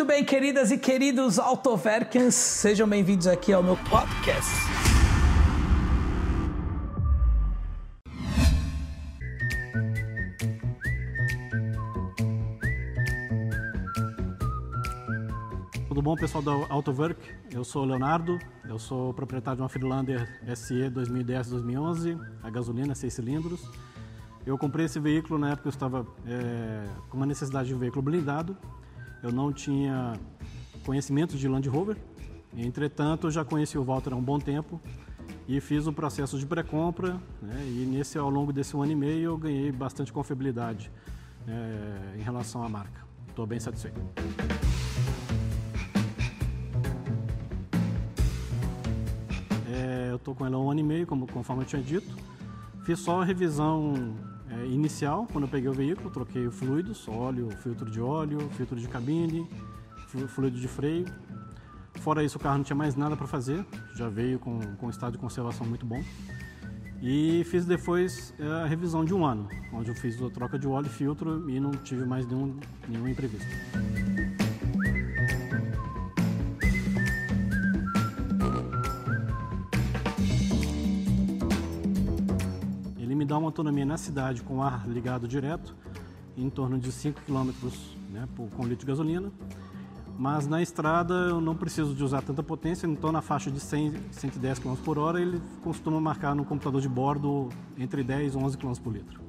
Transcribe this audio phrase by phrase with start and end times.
[0.00, 4.50] Muito bem, queridas e queridos Autoverkens, sejam bem-vindos aqui ao meu podcast.
[15.86, 17.20] Tudo bom, pessoal da Autowork?
[17.52, 20.26] Eu sou o Leonardo, eu sou proprietário de uma Freelander
[20.56, 23.68] SE 2010-2011, a gasolina, 6 cilindros.
[24.46, 28.00] Eu comprei esse veículo na época eu estava é, com uma necessidade de um veículo
[28.00, 28.56] blindado.
[29.22, 30.14] Eu não tinha
[30.84, 31.96] conhecimento de Land Rover,
[32.56, 34.80] entretanto eu já conheci o Walter há um bom tempo
[35.46, 38.96] e fiz o processo de pré-compra né, e nesse ao longo desse um ano e
[38.96, 40.90] meio eu ganhei bastante confiabilidade
[41.46, 43.04] é, em relação à marca.
[43.28, 44.00] Estou bem satisfeito.
[50.10, 52.16] eu estou com ela há um ano e meio, como, conforme eu tinha dito.
[52.82, 54.14] Fiz só a revisão
[54.50, 58.88] é, inicial, quando eu peguei o veículo, troquei fluidos, óleo, filtro de óleo, filtro de
[58.88, 59.48] cabine,
[60.28, 61.06] fluido de freio.
[62.00, 63.64] Fora isso, o carro não tinha mais nada para fazer,
[63.94, 66.02] já veio com, com um estado de conservação muito bom.
[67.02, 70.66] E fiz depois é, a revisão de um ano, onde eu fiz a troca de
[70.66, 73.48] óleo e filtro e não tive mais nenhum, nenhum imprevisto.
[83.30, 85.76] Dá uma autonomia na cidade com ar ligado direto,
[86.36, 87.52] em torno de 5 km
[88.10, 89.30] né, com litro de gasolina.
[90.18, 93.94] Mas na estrada eu não preciso de usar tanta potência, então na faixa de 100,
[94.10, 98.58] 110 km por hora ele costuma marcar no computador de bordo entre 10 e 11
[98.58, 99.20] km por litro.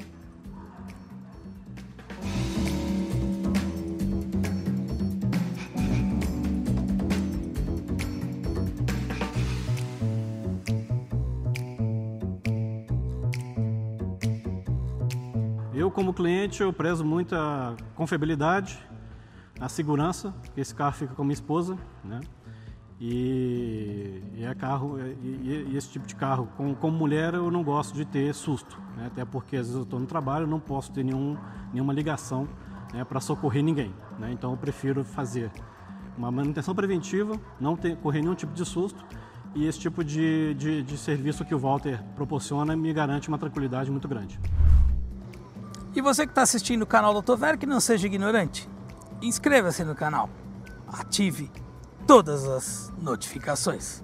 [15.73, 18.77] Eu, como cliente, eu prezo muito a confiabilidade,
[19.58, 22.19] a segurança, que esse carro fica com a minha esposa, né?
[23.00, 27.63] E, e é carro, e, e, esse tipo de carro, com, como mulher, eu não
[27.63, 29.07] gosto de ter susto, né?
[29.07, 31.35] até porque às vezes eu estou no trabalho, não posso ter nenhum,
[31.74, 32.47] nenhuma ligação
[32.94, 33.91] né, para socorrer ninguém.
[34.19, 34.31] Né?
[34.31, 35.50] Então eu prefiro fazer
[36.16, 39.03] uma manutenção preventiva, não ter, correr nenhum tipo de susto,
[39.56, 43.90] e esse tipo de, de, de serviço que o Walter proporciona me garante uma tranquilidade
[43.90, 44.40] muito grande.
[45.94, 48.69] E você que está assistindo o canal do Autover, que não seja ignorante,
[49.22, 50.29] inscreva-se no canal,
[50.88, 51.52] ative
[52.07, 54.01] todas as notificações.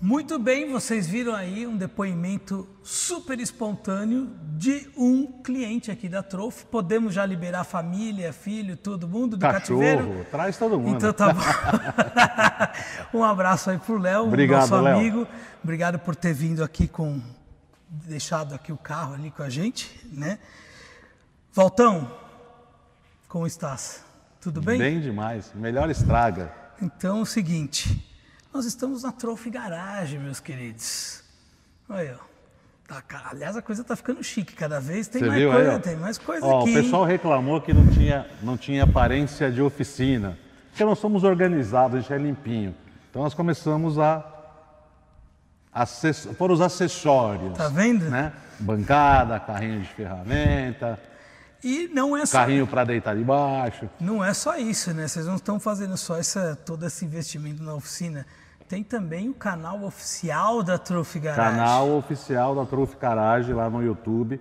[0.00, 6.66] Muito bem, vocês viram aí um depoimento super espontâneo de um cliente aqui da Trof.
[6.66, 10.26] Podemos já liberar família, filho, todo mundo do Cachorro, cativeiro?
[10.30, 10.96] traz todo mundo.
[10.96, 11.40] Então tá bom.
[13.18, 14.96] um abraço aí pro Léo, Obrigado, nosso Léo.
[14.98, 15.26] amigo.
[15.64, 17.20] Obrigado por ter vindo aqui com
[17.88, 20.38] deixado aqui o carro ali com a gente, né?
[21.52, 22.10] Valtão,
[23.28, 24.04] como estás?
[24.40, 24.78] Tudo bem?
[24.78, 25.52] Bem demais.
[25.54, 26.52] Melhor estraga.
[26.80, 28.06] Então é o seguinte,
[28.52, 31.22] nós estamos na Trophy Garage, meus queridos.
[31.88, 32.18] Olha,
[32.86, 35.76] tá, aliás a coisa tá ficando chique cada vez, tem Você mais viu coisa, aí,
[35.76, 35.78] ó?
[35.78, 36.70] tem mais coisa Ó, aqui.
[36.70, 40.38] O pessoal reclamou que não tinha, não tinha aparência de oficina.
[40.70, 42.74] Porque nós somos organizados, a gente é limpinho.
[43.08, 44.35] Então nós começamos a
[45.76, 46.26] Acess...
[46.38, 47.56] Foram os acessórios.
[47.56, 48.06] Tá vendo?
[48.06, 48.32] Né?
[48.58, 50.98] Bancada, carrinho de ferramenta,
[51.62, 53.88] E não é só carrinho para deitar debaixo.
[54.00, 55.06] Não é só isso, né?
[55.06, 58.24] Vocês não estão fazendo só essa, todo esse investimento na oficina.
[58.66, 61.56] Tem também o canal oficial da Trophy Garage.
[61.56, 64.40] Canal oficial da Trufe Garage lá no YouTube.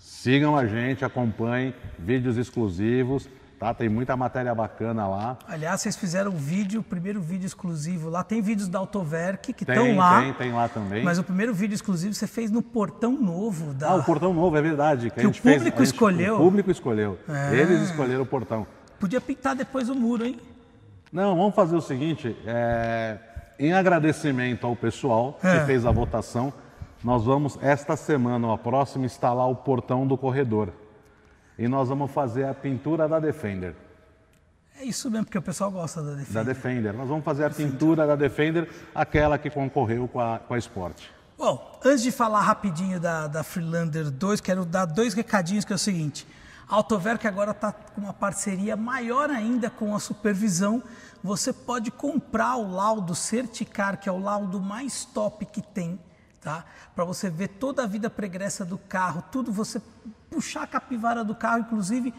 [0.00, 3.28] Sigam a gente, acompanhem vídeos exclusivos,
[3.60, 3.74] tá?
[3.74, 5.36] Tem muita matéria bacana lá.
[5.46, 8.24] Aliás, vocês fizeram um vídeo, o primeiro vídeo exclusivo lá.
[8.24, 10.22] Tem vídeos da Autoverk que estão lá.
[10.22, 11.04] tem, tem lá também.
[11.04, 13.90] Mas o primeiro vídeo exclusivo você fez no Portão Novo da.
[13.90, 15.10] Ah, o portão novo, é verdade.
[15.10, 16.34] Que, Que o fez- público a gente- escolheu.
[16.36, 17.18] O público escolheu.
[17.28, 17.54] É.
[17.54, 18.66] Eles escolheram o portão.
[18.98, 20.40] Podia pintar depois o muro, hein?
[21.12, 23.18] Não, vamos fazer o seguinte: é,
[23.58, 25.58] em agradecimento ao pessoal É.
[25.60, 26.52] que fez a votação,
[27.04, 30.70] nós vamos, esta semana ou a próxima, instalar o portão do corredor.
[31.60, 33.76] E nós vamos fazer a pintura da Defender.
[34.78, 36.44] É isso mesmo, porque o pessoal gosta da Da defesa.
[36.44, 36.94] Defender.
[36.94, 41.02] Nós vamos fazer a pintura da Defender, aquela que concorreu com a, com a Sport.
[41.36, 45.76] Bom, antes de falar rapidinho da, da Freelander 2, quero dar dois recadinhos que é
[45.76, 46.26] o seguinte.
[46.66, 50.82] A Autoverk agora está com uma parceria maior ainda com a supervisão.
[51.22, 56.00] Você pode comprar o laudo Certicar, que é o laudo mais top que tem,
[56.40, 56.64] tá?
[56.94, 59.80] Para você ver toda a vida pregressa do carro, tudo você
[60.30, 62.14] puxar a capivara do carro, inclusive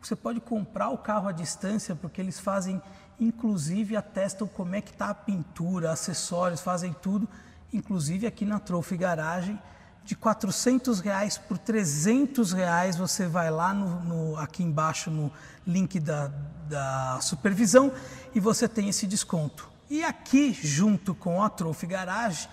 [0.00, 2.80] você pode comprar o carro à distância, porque eles fazem,
[3.18, 7.28] inclusive atestam como é que está a pintura, acessórios, fazem tudo,
[7.72, 9.58] inclusive aqui na Trophy Garagem.
[10.04, 12.94] de 400 reais por 300 reais.
[12.94, 15.32] Você vai lá no, no, aqui embaixo no
[15.66, 16.30] link da,
[16.68, 17.90] da supervisão
[18.34, 19.66] e você tem esse desconto.
[19.88, 22.46] E aqui, junto com a Trophy Garage,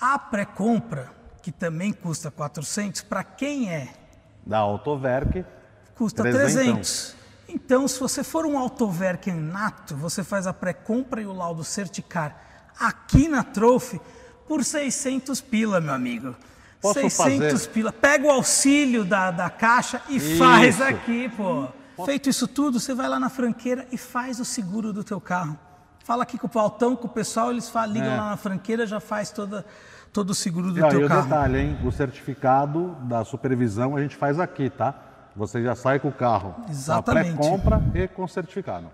[0.00, 1.10] a pré-compra,
[1.42, 3.88] que também custa 400, para quem é?
[4.46, 5.44] Da Autoverk.
[5.94, 7.16] Custa 300.
[7.48, 12.48] Então, se você for um Autoverk nato, você faz a pré-compra e o laudo Certicar
[12.78, 14.00] aqui na Trophy
[14.46, 16.36] por 600 pila, meu amigo.
[16.80, 17.68] Posso 600 fazer?
[17.70, 17.92] pila.
[17.92, 20.38] Pega o auxílio da, da caixa e Isso.
[20.38, 21.68] faz aqui, pô.
[22.04, 25.58] Feito isso tudo, você vai lá na franqueira e faz o seguro do teu carro.
[26.08, 28.16] Fala aqui com o Pautão, com o pessoal, eles falam, ligam É.
[28.16, 29.62] lá na franqueira, já faz toda,
[30.10, 31.24] todo o seguro do E, teu e o carro.
[31.24, 31.78] detalhe, hein?
[31.84, 34.94] O certificado da supervisão a gente faz aqui, tá?
[35.36, 36.54] Você já sai com o carro.
[36.70, 37.36] Exatamente.
[37.36, 38.90] Com a pré-compra e com o certificado.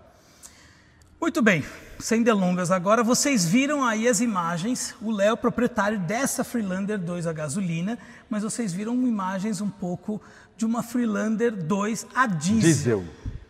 [1.21, 1.65] Muito bem,
[2.01, 7.29] sem delongas agora, vocês viram aí as imagens, o Léo é proprietário dessa Freelander 2
[7.29, 7.97] a gasolina,
[8.29, 10.21] mas vocês viram imagens um pouco
[10.57, 12.59] de uma Freelander 2 a diesel.
[12.61, 13.05] Diesel,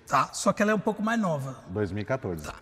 [0.07, 1.57] Tá, só que ela é um pouco mais nova.
[1.71, 2.45] 2014.
[2.45, 2.53] Tá.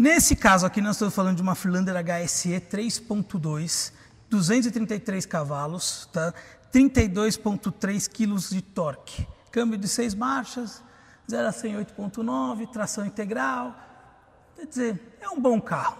[0.00, 3.92] Nesse caso aqui, nós estamos falando de uma Freelander HSE 3.2,
[4.30, 6.32] 233 cavalos, tá?
[6.72, 9.28] 32.3 quilos de torque.
[9.52, 10.82] Câmbio de seis marchas,
[11.30, 13.76] 0 a 100 8.9, tração integral.
[14.56, 15.98] Quer dizer, é um bom carro.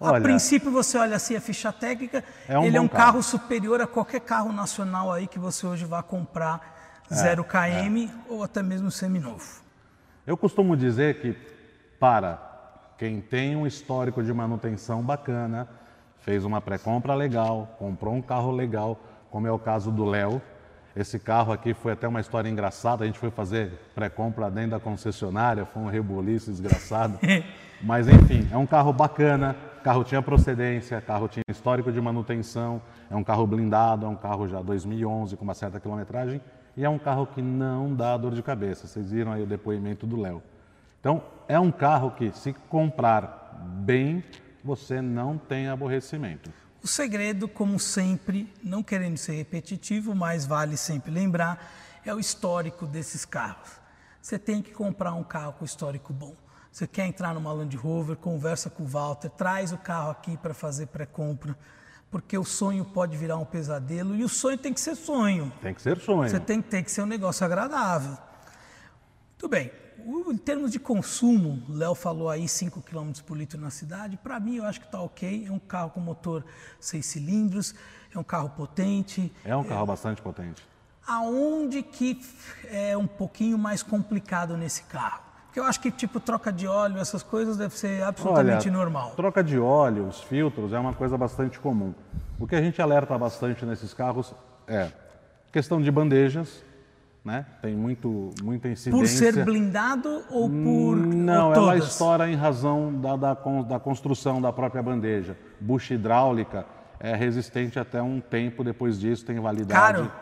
[0.00, 3.04] a Olha- princípio você olha assim a ficha técnica, É um ele é um carro.
[3.14, 8.08] carro superior a qualquer carro nacional aí que você hoje vá comprar É, 0 km
[8.28, 9.44] ou até mesmo seminovo.
[10.24, 11.36] Eu costumo dizer que
[11.98, 12.47] para
[12.98, 15.68] quem tem um histórico de manutenção bacana,
[16.18, 19.00] fez uma pré-compra legal, comprou um carro legal,
[19.30, 20.42] como é o caso do Léo.
[20.96, 24.80] Esse carro aqui foi até uma história engraçada, a gente foi fazer pré-compra dentro da
[24.80, 27.20] concessionária, foi um reboliço desgraçado.
[27.80, 29.54] Mas enfim, é um carro bacana,
[29.84, 34.48] carro tinha procedência, carro tinha histórico de manutenção, é um carro blindado, é um carro
[34.48, 36.40] já 2011 com uma certa quilometragem
[36.76, 38.88] e é um carro que não dá dor de cabeça.
[38.88, 40.42] Vocês viram aí o depoimento do Léo.
[41.00, 43.38] Então, é um carro que se comprar
[43.84, 44.24] bem,
[44.62, 46.52] você não tem aborrecimento.
[46.82, 51.72] O segredo, como sempre, não querendo ser repetitivo, mas vale sempre lembrar,
[52.04, 53.70] é o histórico desses carros.
[54.20, 56.34] Você tem que comprar um carro com histórico bom.
[56.70, 60.54] Você quer entrar numa Land Rover, conversa com o Walter, traz o carro aqui para
[60.54, 61.56] fazer pré-compra,
[62.10, 65.52] porque o sonho pode virar um pesadelo e o sonho tem que ser sonho.
[65.60, 66.28] Tem que ser sonho.
[66.28, 68.16] Você tem, tem que ser um negócio agradável.
[69.36, 69.70] Tudo bem.
[70.06, 74.16] Em termos de consumo, Léo falou aí 5 km por litro na cidade.
[74.16, 75.46] Para mim, eu acho que está ok.
[75.48, 76.44] É um carro com motor
[76.78, 77.74] 6 cilindros,
[78.14, 79.32] é um carro potente.
[79.44, 80.62] É um carro bastante potente.
[81.06, 82.20] Aonde que
[82.64, 85.22] é um pouquinho mais complicado nesse carro?
[85.46, 89.12] Porque eu acho que, tipo, troca de óleo, essas coisas deve ser absolutamente normal.
[89.16, 91.94] Troca de óleo, os filtros, é uma coisa bastante comum.
[92.38, 94.34] O que a gente alerta bastante nesses carros
[94.66, 94.92] é
[95.50, 96.62] questão de bandejas,
[97.28, 97.44] né?
[97.60, 98.98] Tem muito, muita incidência.
[98.98, 100.96] Por ser blindado ou por.
[100.96, 101.88] Não, ou ela todas?
[101.88, 105.36] estoura em razão da, da, da construção da própria bandeja.
[105.60, 106.64] Bucha hidráulica
[106.98, 109.98] é resistente até um tempo, depois disso tem validade.
[109.98, 110.12] Caro?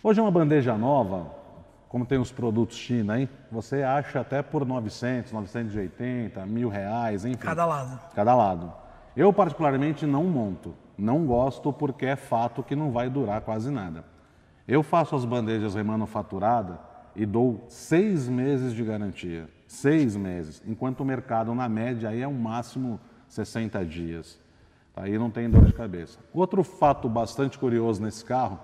[0.00, 1.26] Hoje uma bandeja nova,
[1.88, 7.36] como tem os produtos China aí, você acha até por 900, 980, mil reais, enfim.
[7.36, 8.00] Cada lado.
[8.14, 8.72] Cada lado.
[9.16, 14.11] Eu particularmente não monto, não gosto porque é fato que não vai durar quase nada.
[14.66, 16.76] Eu faço as bandejas remanufaturadas
[17.14, 22.28] e dou seis meses de garantia, seis meses, enquanto o mercado na média aí é
[22.28, 24.40] um máximo 60 dias.
[24.94, 26.18] Aí não tem dor de cabeça.
[26.32, 28.60] Outro fato bastante curioso nesse carro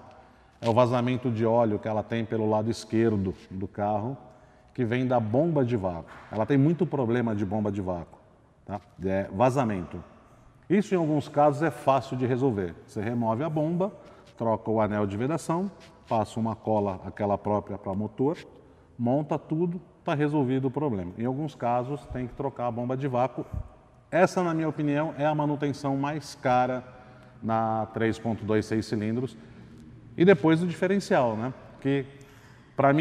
[0.61, 4.17] é o vazamento de óleo que ela tem pelo lado esquerdo do carro,
[4.75, 6.12] que vem da bomba de vácuo.
[6.31, 8.19] Ela tem muito problema de bomba de vácuo,
[8.64, 8.81] tá?
[9.05, 10.02] É vazamento.
[10.69, 12.75] Isso em alguns casos é fácil de resolver.
[12.87, 13.93] Você remove a bomba,
[14.38, 15.71] troca o anel de vedação,
[16.09, 18.38] passa uma cola, aquela própria para motor,
[18.99, 21.12] monta tudo, está resolvido o problema.
[21.18, 23.45] Em alguns casos tem que trocar a bomba de vácuo.
[24.11, 26.83] Essa, na minha opinião, é a manutenção mais cara
[27.42, 29.37] na 3.2 6 cilindros.
[30.16, 31.52] E depois o diferencial, né?
[31.80, 32.07] Que
[32.76, 32.92] para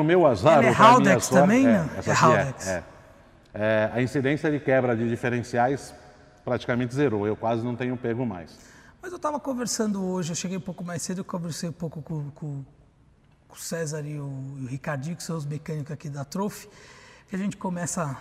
[0.00, 2.68] o meu azar, Ela é minha Haldex sorte- também, é, essa É aqui Haldex.
[2.68, 2.82] é.
[3.54, 5.94] É, a incidência de quebra de diferenciais
[6.44, 7.26] praticamente zerou.
[7.26, 8.58] Eu quase não tenho pego mais.
[9.06, 12.02] Mas eu estava conversando hoje, eu cheguei um pouco mais cedo, eu conversei um pouco
[12.02, 12.64] com, com-
[13.46, 16.68] com o César e o, e o Ricardinho, que são os mecânicos aqui da Trofe,
[17.30, 18.16] que a gente começa.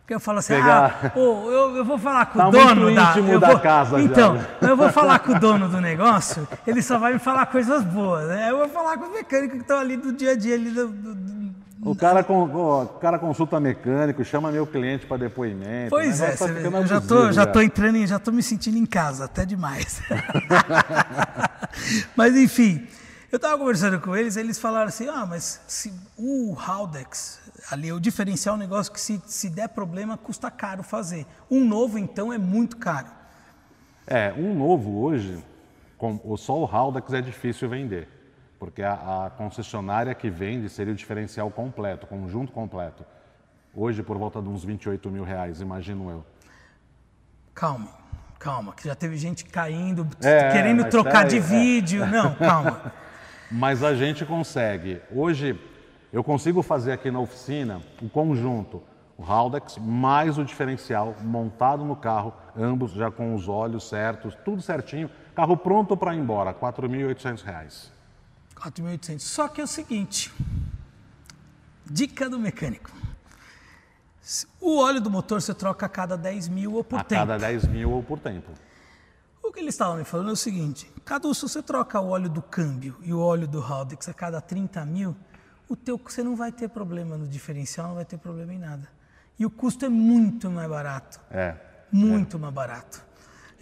[0.00, 2.94] Porque eu falo assim, Pegar- ah, ô, eu, eu vou falar com Tá o dono
[2.94, 3.18] da.
[3.18, 4.46] eu da vou- casa já, Então, né?
[4.62, 8.26] eu vou falar com o dono do negócio, ele só vai me falar coisas boas,
[8.26, 8.50] né?
[8.50, 10.88] Eu vou falar com os mecânicos que estão ali do dia a dia ali do-
[10.88, 11.14] do,
[11.84, 15.90] O cara, ó, o cara consulta mecânico, chama meu cliente para depoimento.
[15.90, 18.78] Pois o é, tá eu já tô, já tô entrando, em- já tô me sentindo
[18.78, 20.00] em casa, até demais.
[22.16, 22.86] mas enfim,
[23.30, 28.00] eu estava conversando com eles, eles falaram assim, ah, mas se o Haldex, ali, o
[28.00, 31.26] diferencial é um negócio que se, se der problema, custa caro fazer.
[31.50, 33.08] Um novo, então, é muito caro.
[34.06, 35.42] É, um novo hoje,
[35.98, 38.08] com, só o Haldex é difícil vender,
[38.64, 43.04] porque a, a concessionária que vende seria o diferencial completo, conjunto completo.
[43.74, 46.24] Hoje, por volta de uns 28 mil reais, imagino eu.
[47.54, 47.90] Calma,
[48.38, 51.40] calma, que já teve gente caindo, É, querendo trocar de é.
[51.40, 52.06] vídeo.
[52.06, 52.90] Não, calma.
[53.50, 55.02] Mas a gente consegue.
[55.14, 55.60] Hoje,
[56.10, 58.82] eu consigo fazer aqui na oficina o conjunto,
[59.18, 64.62] o Haldex mais o diferencial montado no carro, ambos já com os olhos certos, tudo
[64.62, 67.93] certinho, carro pronto para ir embora, 4.800 reais.
[68.56, 69.20] 4.800.
[69.20, 70.32] Só que é o seguinte,
[71.86, 72.90] dica do mecânico.
[74.60, 77.20] O óleo do motor você troca a cada 10 mil ou por A tempo.
[77.20, 78.50] cada 10 mil ou por tempo.
[79.42, 82.30] O que eles estavam me falando é o seguinte: cada se você troca o óleo
[82.30, 85.14] do câmbio e o óleo do Haldex a cada 30 mil,
[85.68, 88.88] o teu, você não vai ter problema no diferencial, não vai ter problema em nada.
[89.38, 91.20] E o custo é muito mais barato.
[91.30, 91.54] É.
[91.92, 93.04] Muito mais barato.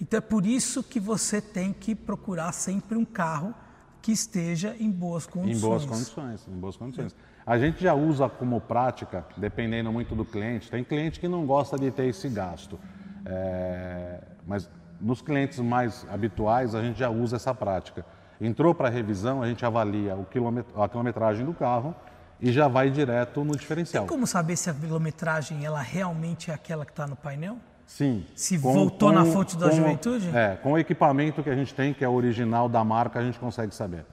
[0.01, 3.55] Então é por isso que você tem que procurar sempre um carro
[4.03, 5.57] que esteja em boas condições.
[5.57, 7.15] Em boas condições, em boas condições.
[7.47, 10.71] A gente já usa como prática, dependendo muito do cliente.
[10.71, 12.79] Tem cliente que não gosta de ter esse gasto,
[13.25, 14.69] É, mas
[15.01, 18.05] nos clientes mais habituais a gente já usa essa prática.
[18.41, 21.95] Entrou para revisão, a gente avalia o quilomet- a quilometragem do carro
[22.41, 24.07] e já vai direto no diferencial.
[24.09, 27.59] Como saber se a quilometragem ela realmente é aquela que está no painel?
[27.93, 28.25] Sim.
[28.35, 30.35] Se voltou na fonte da juventude?
[30.35, 33.39] É, com o equipamento que a gente tem, que é original da marca, a gente
[33.39, 34.07] consegue saber.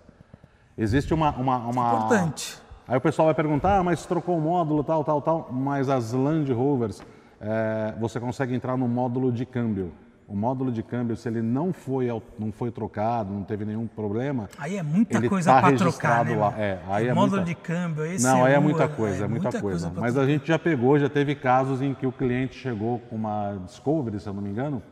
[0.78, 1.32] Existe uma.
[1.32, 1.94] uma, uma...
[1.94, 2.58] Importante.
[2.86, 5.50] Aí o pessoal vai perguntar, ah, mas trocou o módulo, tal, tal, tal.
[5.50, 7.02] Mas as Land Rovers,
[7.40, 9.94] é, você consegue entrar no módulo de câmbio.
[10.30, 12.08] O módulo de câmbio, se ele não foi,
[12.38, 14.48] não foi trocado, não teve nenhum problema.
[14.60, 16.36] Aí é muita coisa tá para trocar, né?
[16.36, 16.54] lá.
[16.56, 19.28] É, aí é Módulo muita- de câmbio, esse Não, aí é o- muita coisa, é
[19.28, 19.90] muita, coisa.
[19.90, 23.16] pra Mas a gente já pegou, já teve casos em que o cliente chegou com
[23.16, 24.84] uma Discovery, se eu não me engano,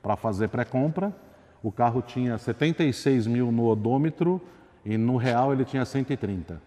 [0.00, 1.12] para fazer pré-compra.
[1.60, 4.40] O carro tinha 76 mil no odômetro
[4.84, 6.62] e no real ele tinha 130.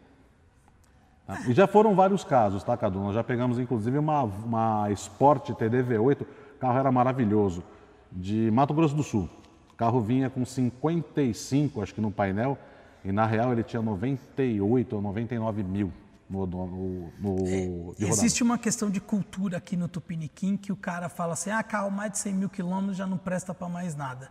[1.26, 1.40] Tá?
[1.48, 3.00] E já foram vários casos, tá, Cadu?
[3.00, 7.64] Nós já pegamos inclusive uma, uma Sport TD V8, o carro era maravilhoso,
[8.12, 9.30] de Mato Grosso do Sul.
[9.74, 12.58] O carro vinha com 55, acho que no painel,
[13.04, 15.92] e na real ele tinha 98 ou 99 mil
[16.30, 17.96] no, no, no, rodada.
[18.00, 21.90] Existe uma questão de cultura aqui no Tupiniquim que o cara fala assim, ah, carro
[21.90, 24.30] mais de 100 mil quilômetros já não presta para mais nada.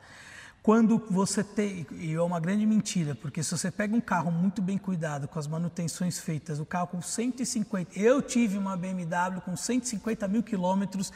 [0.67, 4.61] Quando você tem, e é uma grande mentira, porque se você pega um carro muito
[4.61, 9.57] bem cuidado, com as manutenções feitas, o carro com 150, eu tive uma BMW com
[9.57, 11.13] 150 mil quilômetros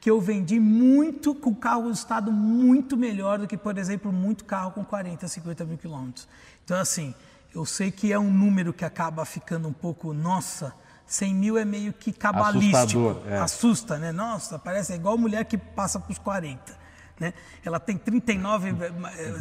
[0.00, 4.42] que eu vendi muito, com carro em estado muito melhor do que, por exemplo, muito
[4.46, 6.26] carro com 40, 50 mil quilômetros.
[6.64, 7.14] Então, assim,
[7.54, 10.72] eu sei que é um número que acaba ficando um pouco, nossa,
[11.06, 13.20] 100 mil é meio que cabalístico.
[13.26, 13.36] É.
[13.36, 14.12] Assusta, né?
[14.12, 16.83] Nossa, parece é igual mulher que passa para os 40.
[17.18, 17.32] Né?
[17.64, 18.72] Ela tem 39, eh,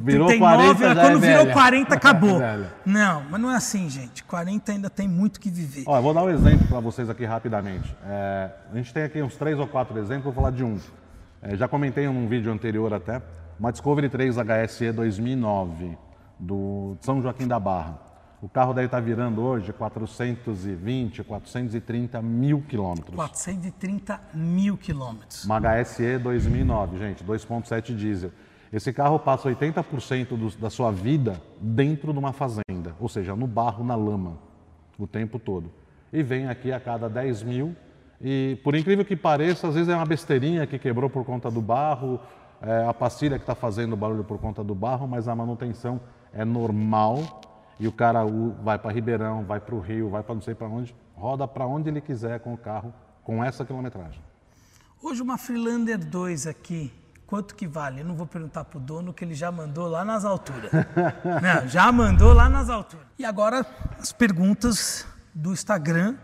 [0.01, 1.53] Virou 39 40, ela- já quando é virou velha.
[1.53, 2.37] 40 acabou.
[2.39, 2.71] Velha.
[2.85, 4.23] não, mas não é assim, gente.
[4.23, 5.83] 40 ainda tem muito que viver.
[5.87, 7.95] Ó, vou dar um exemplo para vocês aqui rapidamente.
[8.05, 10.77] É, a gente tem aqui uns três ou quatro exemplos, vou falar de um.
[11.41, 13.21] É, já comentei num vídeo anterior até,
[13.59, 15.97] uma Discovery 3 HSE 2009,
[16.39, 17.97] do São Joaquim da Barra.
[18.43, 23.15] O carro daí está virando hoje 420, 430 mil quilômetros.
[23.15, 25.45] 430 mil quilômetros.
[25.45, 28.31] Uma HSE 2009, gente, 2.7 diesel.
[28.73, 33.47] Esse carro passa 80% do- da sua vida dentro de uma fazenda, ou seja, no
[33.47, 34.37] barro, na lama,
[34.99, 35.71] o tempo todo.
[36.11, 37.73] E vem aqui a cada 10 mil
[38.19, 41.61] e, por incrível que pareça, às vezes é uma besteirinha que quebrou por conta do
[41.61, 42.19] barro,
[42.61, 46.01] é a pastilha que está fazendo barulho por conta do barro, mas a manutenção
[46.33, 47.39] é normal
[47.79, 48.21] e o cara
[48.61, 51.65] vai para Ribeirão, vai para o Rio, vai para não sei para onde, roda para
[51.65, 54.21] onde ele quiser com o carro, com essa quilometragem.
[55.01, 56.91] Hoje uma Freelander 2 aqui,
[57.27, 58.01] quanto que vale?
[58.01, 60.71] Eu não vou perguntar pro dono que ele já mandou lá nas alturas.
[61.41, 63.05] não, já mandou lá nas alturas.
[63.19, 63.65] E agora
[63.99, 66.15] as perguntas do Instagram.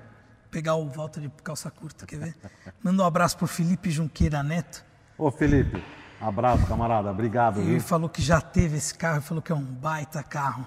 [0.52, 2.36] Pegar o volta de calça curta, quer ver?
[2.82, 4.84] Manda um abraço pro Felipe Junqueira Neto.
[5.16, 5.84] Ô Felipe,
[6.20, 7.12] abraço, camarada.
[7.12, 7.82] Obrigado, Ele viu?
[7.82, 10.66] falou que já teve esse carro, falou que é um baita carro.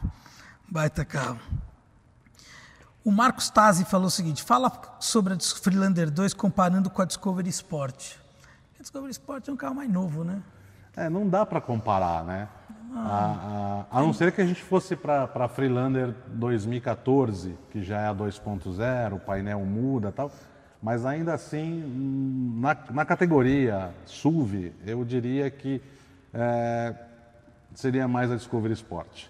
[0.72, 1.38] Baita carro.
[3.04, 7.50] O Marcos Tazzi falou o seguinte: fala sobre a Freelander 2 comparando com a Discovery
[7.50, 8.14] Sport.
[8.78, 10.40] A Discovery Sport é um carro mais novo, né?
[10.96, 12.48] É, não dá para comparar, né?
[12.94, 18.00] A, a- a não ser que a gente fosse para a Freelander 2014, que já
[18.00, 20.32] é a 2.0, o painel muda e tal.
[20.82, 21.82] Mas ainda assim,
[22.58, 25.82] na, na categoria SUV, eu diria que
[26.32, 26.94] é,
[27.74, 29.26] seria mais a Discovery Sport.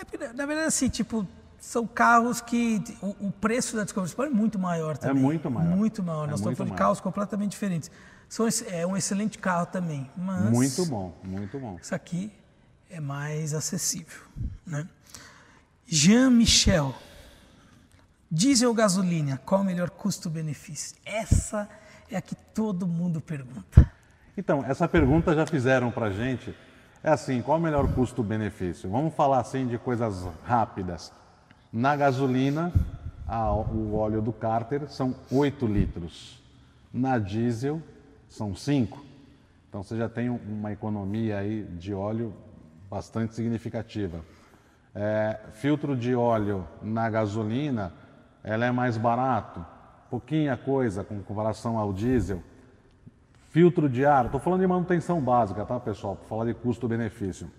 [0.00, 1.26] É porque, na verdade, assim, tipo,
[1.58, 5.22] são carros que o, o preço da Discovery Sport é muito maior também.
[5.22, 5.76] muito maior.
[5.76, 6.24] Muito maior.
[6.24, 7.90] É Nós estamos falando de carros completamente diferentes.
[8.28, 11.76] São, é um excelente carro também, mas Muito bom, muito bom.
[11.82, 12.32] isso aqui
[12.88, 14.20] é mais acessível,
[14.66, 14.88] né?
[15.86, 16.94] Jean Michel.
[18.30, 20.96] Diesel ou gasolina, qual o melhor custo-benefício?
[21.04, 21.68] Essa
[22.08, 23.90] é a que todo mundo pergunta.
[24.36, 26.54] Então, essa pergunta já fizeram para gente.
[27.02, 28.90] É assim, qual o melhor custo-benefício?
[28.90, 31.12] Vamos falar assim de coisas rápidas.
[31.72, 32.72] Na gasolina,
[33.26, 36.42] a- o óleo do cárter são 8 litros.
[36.92, 37.80] Na diesel,
[38.28, 39.02] são 5.
[39.68, 42.34] Então você já tem um- uma economia aí de óleo
[42.90, 44.20] bastante significativa.
[44.94, 47.92] É, filtro de óleo na gasolina,
[48.42, 49.64] ela é mais barato,
[50.10, 52.42] pouquinha coisa com comparação ao diesel.
[53.50, 56.14] Filtro de ar, estou falando de manutenção básica, tá pessoal?
[56.16, 57.50] Para falar de custo-benefício.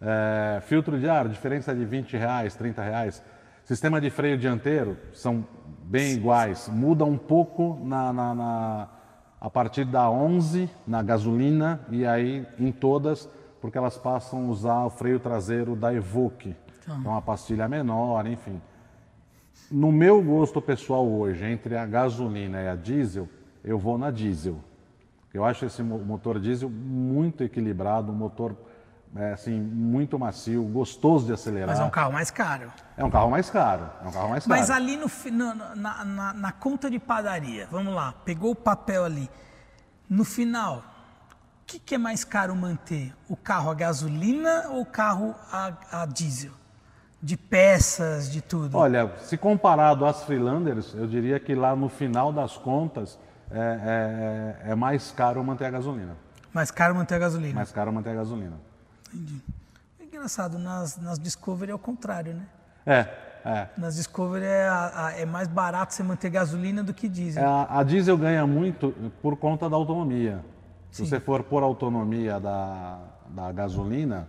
[0.00, 3.22] É, filtro de ar, diferença de 20 reais, 30 reais.
[3.64, 5.44] Sistema de freio dianteiro são
[5.82, 6.68] bem iguais.
[6.72, 8.88] Muda um pouco na, na- na-
[9.40, 13.28] a partir da 11 na gasolina e aí em todas,
[13.60, 16.54] porque elas passam a usar o freio traseiro da Evoque.
[17.00, 18.60] Então a pastilha menor, enfim.
[19.70, 23.28] No meu gosto pessoal hoje, entre a gasolina e a diesel,
[23.64, 24.56] eu vou na diesel.
[25.32, 28.56] Eu acho esse mo- motor diesel muito equilibrado, um motor
[29.16, 31.68] é, assim, muito macio, gostoso de acelerar.
[31.68, 32.70] Mas é um carro mais caro.
[32.96, 33.88] É um carro mais caro.
[34.04, 34.60] É um carro mais caro.
[34.60, 35.06] Mas ali no,
[35.74, 39.30] na- na- na conta de padaria, vamos lá, pegou o papel ali.
[40.10, 43.14] No final, o que, que é mais caro manter?
[43.28, 46.52] O carro a gasolina ou o carro a, a diesel?
[47.20, 48.76] De peças, de tudo.
[48.78, 53.18] Olha, se comparado às Freelanders, eu diria que lá no final das contas
[53.50, 56.16] é, é- é mais caro manter a gasolina.
[56.52, 57.54] Mais caro manter a gasolina.
[57.54, 58.56] Mais caro manter a gasolina.
[59.12, 59.42] Entendi.
[60.00, 62.42] É engraçado, nas, nas Discovery é o contrário, né?
[62.86, 63.08] É,
[63.44, 63.68] é.
[63.76, 67.42] Nas Discovery é, a- é mais barato você manter gasolina do que diesel.
[67.42, 70.44] É, A, a diesel ganha muito por conta da autonomia.
[70.90, 71.08] Se Sim.
[71.10, 74.26] você for por autonomia da, da gasolina,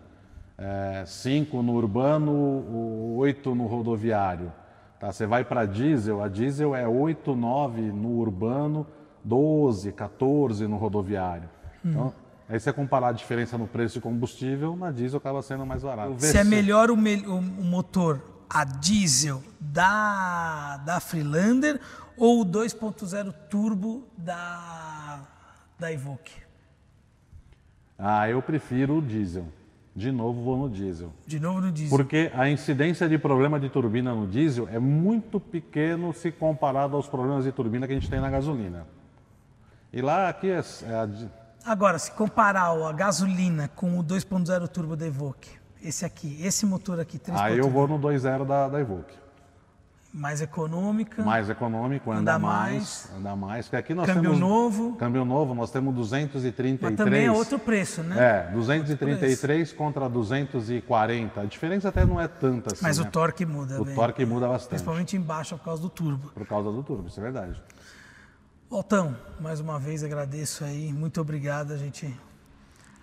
[1.05, 4.51] 5 no urbano, 8 no rodoviário.
[4.99, 5.11] Tá?
[5.11, 8.85] Você vai para diesel, a diesel é 8, 9 no urbano,
[9.23, 11.49] 12, 14 no rodoviário.
[11.83, 12.13] Então,
[12.47, 16.15] aí você comparar a diferença no preço de combustível, na diesel acaba sendo mais barato.
[16.19, 21.79] Se é melhor o, me- o motor a diesel da, da Freelander
[22.17, 25.21] ou o 2.0 turbo da,
[25.77, 26.33] da Evoque?
[27.97, 29.45] Ah, eu prefiro o diesel.
[29.95, 31.11] De novo, vou no diesel.
[31.27, 31.97] De novo no diesel.
[31.97, 37.07] Porque a incidência de problema de turbina no diesel é muito pequeno se comparado aos
[37.07, 38.87] problemas de turbina que a gente tem na gasolina.
[39.91, 41.09] E lá aqui é, é a
[41.65, 45.49] Agora, se comparar a gasolina com o 2.0 turbo da Evoque,
[45.81, 49.13] esse aqui, esse motor aqui, 3.0, aí eu vou no 2.0 da, da Evoque.
[50.13, 53.11] mais econômica, Mais econômico, anda, Anda mais, mais.
[53.19, 53.65] anda mais.
[53.65, 56.81] Porque aqui nós câmbio temos novo, câmbio novo, nós temos 233.
[56.81, 58.47] mas também é outro preço, né?
[58.47, 61.41] É, 233 contra 240.
[61.41, 62.83] A diferença até não é tanta assim.
[62.83, 63.05] Mas né?
[63.07, 63.95] o torque muda, O bem.
[63.95, 64.69] torque muda bastante.
[64.69, 66.29] Principalmente embaixo por causa do turbo.
[66.29, 67.61] Por causa do turbo, isso é verdade.
[68.71, 72.13] Altão, mais uma vez agradeço aí, muito obrigado a gente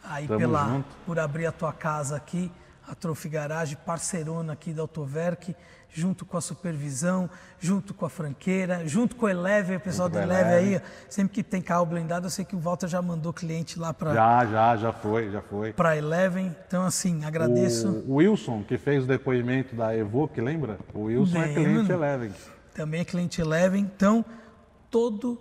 [0.03, 0.97] aí Tamo pela junto.
[1.05, 2.53] por abrir a tua casa aqui,
[2.87, 5.57] a Trophy Garage, parceirona aqui da Autoverk,
[5.93, 10.19] junto com a supervisão, junto com a franqueira, junto com o Eleve, o pessoal Junto
[10.19, 13.33] do Eleve aí, sempre que tem carro blindado, eu sei que o Walter já mandou
[13.33, 15.73] cliente lá para Já, já, já foi, já foi.
[15.73, 18.05] para Eleven, então assim, agradeço.
[18.07, 20.79] O Wilson, que fez o depoimento da Evoque, lembra?
[20.95, 21.65] O Wilson é Lembro.
[21.65, 22.33] cliente Eleven.
[22.73, 23.81] Também é cliente Eleven.
[23.81, 24.25] Então,
[24.91, 25.41] todo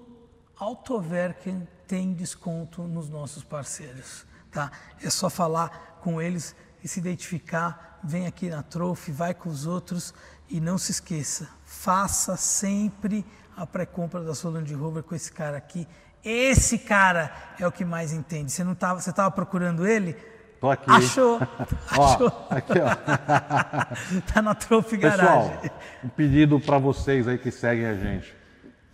[0.58, 4.26] Autoverken tem desconto nos nossos parceiros.
[4.52, 4.72] Tá?
[5.04, 8.00] É só falar com eles e se identificar.
[8.04, 10.14] Vem aqui na Trophy, vai com os outros
[10.50, 13.26] e não se esqueça, faça sempre
[13.58, 15.88] a pré-compra da sua Land Rover com esse cara aqui.
[16.24, 18.52] Esse cara é o que mais entende.
[18.52, 20.14] Você não tava, você estava procurando ele?
[20.60, 20.90] Tô aqui.
[20.90, 21.40] Achou?
[21.98, 22.48] Ó, Achou?
[22.50, 24.22] aqui, ó.
[24.34, 25.72] tá na Trophy Pessoal, Garage.
[26.04, 28.36] um pedido para vocês aí que seguem a gente.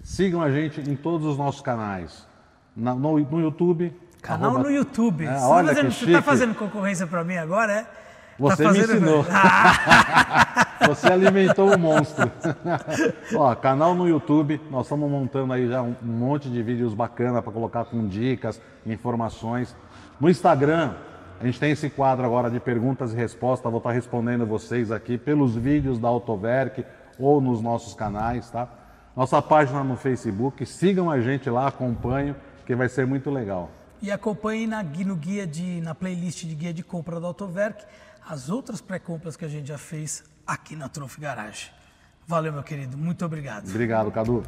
[0.04, 2.26] Sigam a gente em todos os nossos canais.
[2.76, 3.94] Na- no, no YouTube.
[4.22, 5.26] Canal arroba- no YouTube.
[5.26, 7.88] É, você, olha tá fazendo, você tá concorrência para mim agora, é?
[8.40, 9.26] Você tá me ensinou.
[9.30, 12.30] Ah, Você alimentou o monstro.
[13.36, 17.52] Ó, canal no YouTube, nós estamos montando aí já um, monte de vídeos bacana para
[17.52, 19.76] colocar com dicas, informações.
[20.20, 20.96] No Instagram,
[21.40, 25.20] a gente tem esse quadro agora de perguntas e respostas, vou estar respondendo vocês aqui
[25.20, 26.84] pelos vídeos da Autoverk
[27.20, 28.68] ou nos nossos canais, tá?
[29.16, 33.70] Nossa página no Facebook, sigam a gente lá, acompanhem, que vai ser muito legal.
[34.02, 37.84] e acompanhe na, no guia de, na playlist de guia de compra da Autoverk
[38.28, 41.72] as outras pré-compras que a gente já fez aqui na Trophy Garage.
[42.28, 42.98] Valeu, meu querido.
[42.98, 43.68] Muito obrigado.
[43.68, 44.44] Obrigado, Cadu.